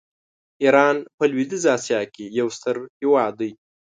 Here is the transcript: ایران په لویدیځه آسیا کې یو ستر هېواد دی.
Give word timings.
ایران 0.63 0.97
په 1.17 1.23
لویدیځه 1.31 1.69
آسیا 1.77 2.01
کې 2.13 2.25
یو 2.39 2.47
ستر 2.57 2.75
هېواد 2.99 3.33
دی. 3.39 3.51